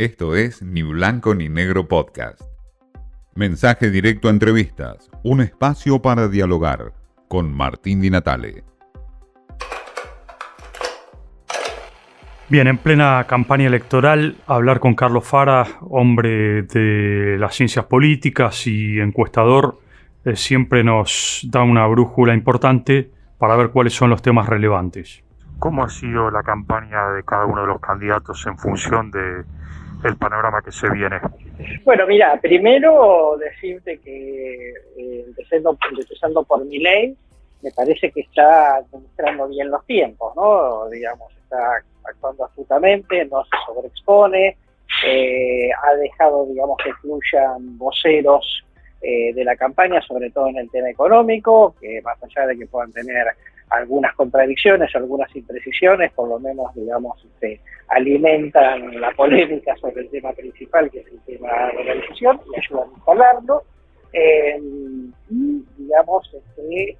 [0.00, 2.40] Esto es Ni Blanco ni Negro Podcast.
[3.34, 6.94] Mensaje directo a entrevistas, un espacio para dialogar
[7.28, 8.64] con Martín Di Natale.
[12.48, 19.00] Bien, en plena campaña electoral, hablar con Carlos Fara, hombre de las ciencias políticas y
[19.00, 19.80] encuestador,
[20.24, 25.22] eh, siempre nos da una brújula importante para ver cuáles son los temas relevantes.
[25.58, 29.44] ¿Cómo ha sido la campaña de cada uno de los candidatos en función de
[30.08, 31.20] el panorama que se viene?
[31.84, 37.16] Bueno, mira, primero decirte que eh, empezando, por mi ley,
[37.62, 40.88] me parece que está administrando bien los tiempos, ¿no?
[40.88, 44.56] Digamos, está actuando astutamente, no se sobreexpone,
[45.06, 48.64] eh, ha dejado, digamos, que fluyan voceros
[49.02, 52.66] eh, de la campaña, sobre todo en el tema económico, que más allá de que
[52.66, 53.26] puedan tener
[53.70, 60.32] algunas contradicciones, algunas imprecisiones, por lo menos, digamos, este, alimentan la polémica sobre el tema
[60.32, 63.62] principal, que es el tema de la decisión, y ayudan a instalarlo.
[64.12, 64.60] Eh,
[65.30, 66.96] y, digamos, este,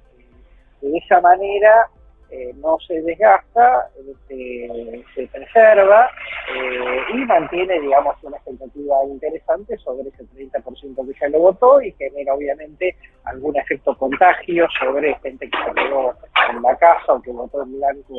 [0.81, 1.87] de esa manera
[2.31, 6.09] eh, no se desgasta, este, se preserva
[6.55, 11.91] eh, y mantiene, digamos, una expectativa interesante sobre ese 30% que ya lo votó y
[11.91, 16.13] genera, obviamente, algún efecto contagio sobre gente que se quedó
[16.49, 18.15] en la casa o que votó en blanco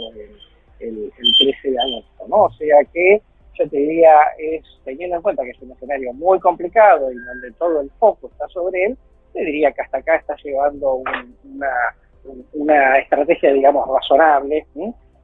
[0.81, 2.45] el, 13 de agosto, ¿no?
[2.45, 3.23] O sea que
[3.55, 7.53] yo te diría, es teniendo en cuenta que es un escenario muy complicado y donde
[7.53, 8.99] todo el foco está sobre él,
[9.33, 11.03] te diría que hasta acá está llevando
[11.45, 11.95] una
[12.53, 14.65] una estrategia, digamos, razonable,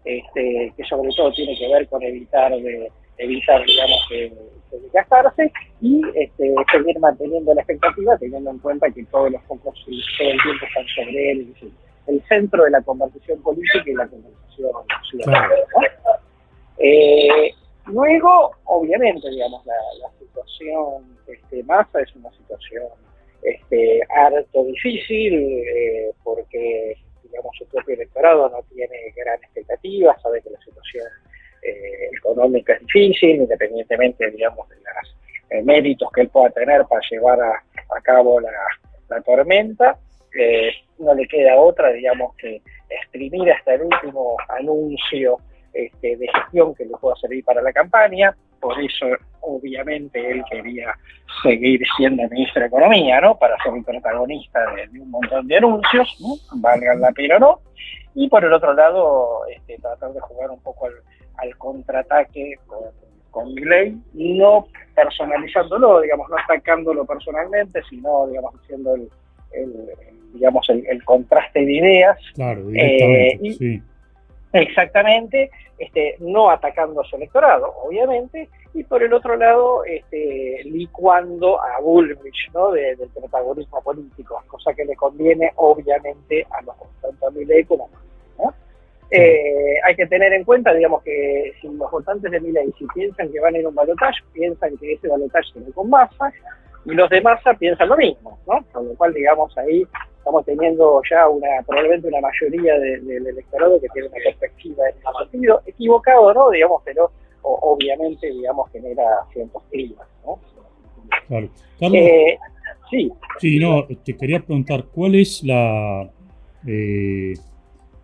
[0.05, 4.33] este, que sobre todo tiene que ver con evitar de, evitar, digamos, que,
[4.77, 10.31] desgastarse y este, seguir manteniendo la expectativa, teniendo en cuenta que todos los focos todo
[10.31, 11.55] el tiempo están sobre él,
[12.07, 14.71] el centro de la conversación política y la conversación
[15.11, 15.55] ciudadana.
[16.79, 17.55] Eh,
[17.87, 19.75] luego, obviamente, digamos, la,
[20.19, 22.85] situación este, masa es una situación
[23.43, 30.51] este, harto difícil eh, porque digamos su propio electorado no tiene gran expectativa, sabe que
[30.51, 30.68] la situación
[31.71, 35.17] eh, económica es difícil, independientemente digamos de los
[35.51, 38.51] eh, méritos que él pueda tener para llevar a, cabo la,
[39.23, 39.99] tormenta,
[40.99, 45.39] no le queda otra digamos que exprimir hasta el último anuncio
[45.73, 49.07] este, de gestión que le pueda servir para la campaña, por eso
[49.41, 50.95] obviamente él quería
[51.43, 53.39] seguir siendo ministro de Economía, ¿no?
[53.39, 56.35] Para ser el protagonista de, un montón de anuncios, ¿no?
[56.61, 57.61] Valgan la pena o no.
[58.15, 60.95] Y por el otro lado, este, tratar de jugar un poco al,
[61.57, 62.81] contraataque con,
[63.31, 63.55] con
[64.15, 69.09] no personalizándolo, digamos, no atacándolo personalmente, sino, digamos, haciendo el,
[70.33, 72.19] digamos, el, contraste de ideas.
[72.35, 73.83] Claro, directamente, eh, sí
[74.53, 81.61] Exactamente, este, no atacando a su electorado, obviamente, y por el otro lado, este, licuando
[81.61, 82.73] a Bullrich ¿no?
[82.73, 88.08] del protagonismo político, cosa que le conviene obviamente a los tanto a Milei como a
[89.11, 93.33] eh, hay que tener en cuenta, digamos, que si los votantes de Milei si piensan
[93.33, 96.33] que van a ir a un balotaje, piensan que ese balotaje se con masa,
[96.85, 98.65] y los de masa piensan lo mismo, ¿no?
[98.73, 99.87] Con lo cual, digamos, ahí
[100.19, 105.31] estamos teniendo ya una probablemente una mayoría del electorado que tiene una perspectiva en ese
[105.31, 106.51] sentido, equivocado, ¿no?
[106.51, 107.11] Digamos, pero
[107.43, 110.39] obviamente, digamos, genera ciertos climas, ¿no?
[111.29, 111.49] Claro.
[111.81, 112.39] Carlos, eh,
[112.91, 113.13] sí.
[113.39, 116.11] Sí, no, te quería preguntar, ¿cuál es la,
[116.67, 117.35] eh,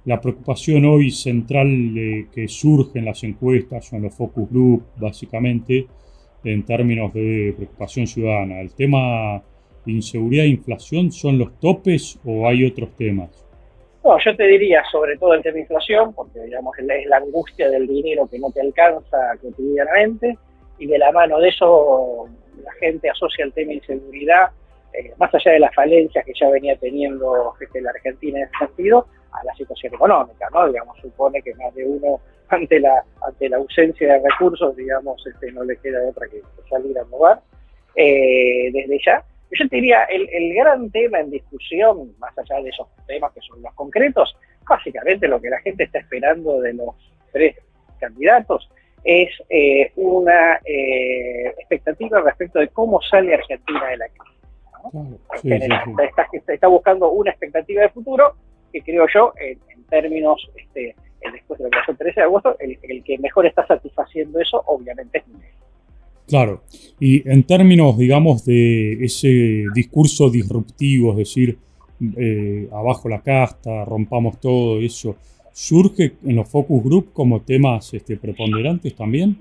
[0.05, 5.87] la preocupación hoy central que surge en las encuestas o en los focus group, básicamente,
[6.45, 8.61] en términos de preocupación ciudadana?
[8.61, 9.43] ¿El tema
[9.87, 13.45] inseguridad e inflación son los topes o hay otros temas?
[14.03, 17.71] No, yo te diría sobre todo el tema de inflación, porque digamos es la angustia
[17.71, 20.37] del dinero que no te alcanza cotidianamente,
[20.79, 22.29] y de la mano de eso
[22.63, 24.49] la gente asocia el tema de inseguridad,
[24.93, 28.59] eh, más allá de las falencias que ya venía teniendo este, la Argentina en ese
[28.59, 30.67] sentido, a la situación económica, ¿no?
[30.69, 35.53] Digamos, supone que más de uno ante la ante la ausencia de recursos, digamos, este,
[35.53, 37.39] no le queda otra que salir a mover
[37.97, 42.89] eh, desde ya yo te diría, el, gran tema en discusión, más allá de esos
[43.07, 44.37] temas que son los concretos,
[44.69, 46.95] básicamente lo que la gente está esperando de los
[47.33, 47.57] tres
[47.99, 48.69] candidatos
[49.05, 54.35] es eh, una eh, expectativa respecto de cómo sale Argentina de la crisis.
[56.49, 58.35] Está, buscando una expectativa de futuro
[58.75, 60.97] que creo yo, en, términos, este,
[61.33, 64.61] después de lo que pasó el 13 de agosto, el, que mejor está satisfaciendo eso,
[64.67, 65.25] obviamente, es.
[66.27, 66.63] Claro,
[66.99, 71.59] y en términos, digamos, de ese discurso disruptivo, es decir,
[72.17, 75.17] eh, abajo la casta, rompamos todo eso,
[75.53, 79.37] ¿surge en los focus group como temas este, preponderantes también?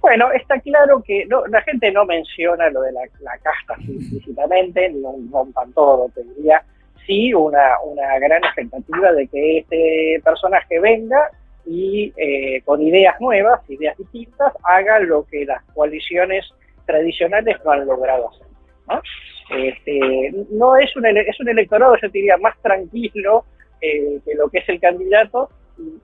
[0.00, 3.00] Bueno, está claro que la gente no menciona lo de la,
[3.42, 6.62] casta explícitamente, no rompan todo, te diría.
[7.06, 11.30] Sí, una, una gran expectativa de que este personaje venga
[11.66, 16.46] y eh, con ideas nuevas, ideas distintas, haga lo que las coaliciones
[16.86, 18.46] tradicionales no han logrado hacer.
[18.88, 19.02] ¿no?
[19.50, 23.44] Este, no es un, es un electorado, yo diría, más tranquilo
[23.80, 25.50] eh, que lo que es el candidato,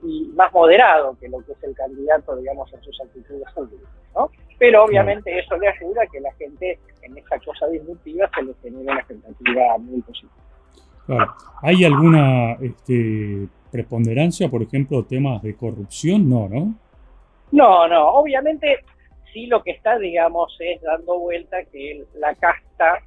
[0.03, 3.47] y, más moderado que lo que es el candidato, digamos, en sus actitudes
[4.15, 4.29] ¿no?
[4.59, 8.53] Pero obviamente eso le ayuda a que la gente en esa cosa disruptiva se le
[8.61, 10.31] genere una expectativa muy positiva.
[11.15, 11.33] Claro.
[11.61, 16.29] ¿Hay alguna este, preponderancia, por ejemplo, temas de corrupción?
[16.29, 16.73] No, ¿no?
[17.51, 18.07] No, no.
[18.09, 18.79] Obviamente
[19.33, 22.99] sí lo que está, digamos, es dando vuelta que la casta,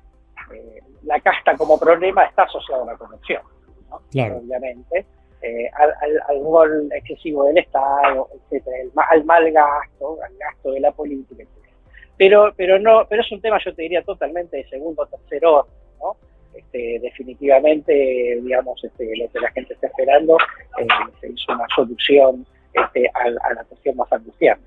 [0.52, 3.42] eh, la casta como problema está asociada a la corrupción.
[3.90, 4.00] ¿no?
[4.10, 4.38] Claro.
[4.38, 5.06] Obviamente.
[5.46, 8.78] Eh, al, gol excesivo del Estado, etcétera,
[9.10, 11.74] al mal gasto, al gasto de la política, etcétera.
[12.16, 15.44] Pero, pero no, pero es un tema, yo te diría, totalmente de segundo o tercer
[15.44, 16.16] orden, ¿no?
[16.54, 20.36] Este, definitivamente, digamos, este, lo que la gente está esperando
[20.80, 20.86] eh,
[21.20, 24.64] se hizo una solución este, a, la cuestión más angustiante,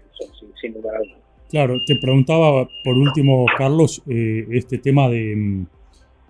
[0.62, 1.18] sin, lugar a dudas.
[1.50, 5.66] Claro, te preguntaba por último, Carlos, eh, este tema de,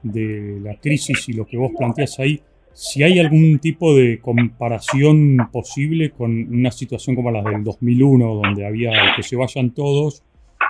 [0.04, 2.42] de la crisis y lo que vos planteas ahí
[2.78, 8.68] si hay algún tipo de comparación posible con una situación como la del 2001, donde
[8.68, 10.22] había que se vayan todos,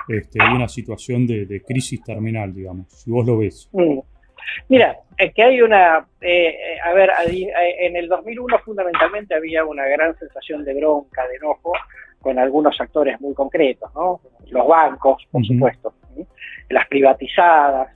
[0.08, 3.68] este, hay una situación de, crisis terminal, digamos, si vos lo ves.
[3.72, 3.98] Mm.
[4.68, 9.86] Mira, es que hay una, eh, eh, a ver, en el 2001 fundamentalmente había una
[9.86, 11.72] gran sensación de bronca, de enojo
[12.20, 14.20] con algunos actores muy concretos, ¿no?
[14.50, 15.92] Los bancos, por supuesto,
[16.68, 17.88] las privatizadas,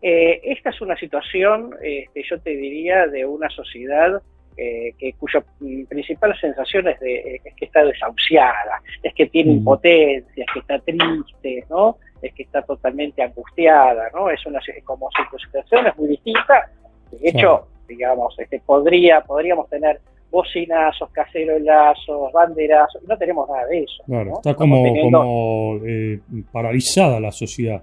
[0.00, 4.22] eh, esta es una situación, este, yo te diría, de una sociedad
[4.56, 5.42] eh, que cuya
[5.88, 11.64] principal sensación es, de, que está desahuciada, es que tiene impotencia, es que está triste,
[11.68, 11.96] ¿no?
[12.22, 14.30] Es que está totalmente angustiada, ¿no?
[14.30, 16.70] Es una como situación es muy distinta.
[17.10, 20.00] De hecho, digamos, este, podría, podríamos tener
[20.30, 24.02] bocinazos, cacerolazos, banderazos, no tenemos nada de eso.
[24.36, 26.20] está como, eh,
[26.52, 27.82] paralizada la sociedad.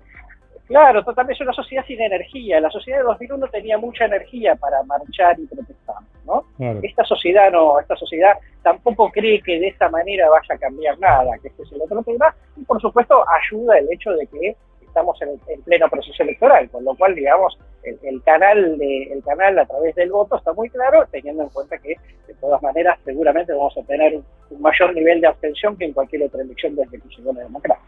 [0.67, 2.59] Claro, totalmente es una sociedad sin energía.
[2.59, 6.43] La sociedad de 2001 tenía mucha energía para marchar y protestar, ¿no?
[6.81, 8.33] Esta sociedad no, esta sociedad
[8.63, 12.01] tampoco cree que de esta manera vaya a cambiar nada, que este es el otro
[12.03, 14.55] tema, y por supuesto ayuda el hecho de que
[14.95, 19.65] estamos en, pleno proceso electoral, con lo cual, digamos, el, canal de, el canal a
[19.65, 21.95] través del voto está muy claro, teniendo en cuenta que,
[22.27, 26.23] de todas maneras, seguramente vamos a tener un, mayor nivel de abstención que en cualquier
[26.23, 27.83] otra elección desde que llegó la democracia.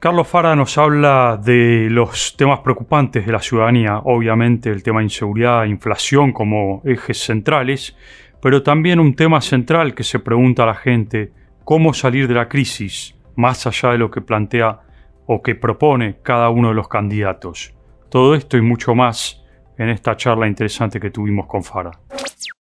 [0.00, 5.06] Carlos Fara nos habla de los temas preocupantes de la ciudadanía, obviamente el tema de
[5.06, 7.96] inseguridad inflación como ejes centrales,
[8.40, 11.32] pero también un tema central que se pregunta a la gente,
[11.64, 14.82] cómo salir de la crisis, más allá de lo que plantea
[15.26, 17.74] o que propone cada uno de los candidatos.
[18.08, 19.42] Todo esto y mucho más
[19.78, 21.90] en esta charla interesante que tuvimos con Fara.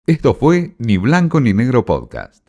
[0.08, 2.49] Esto fue Ni Blanco ni Negro Podcast.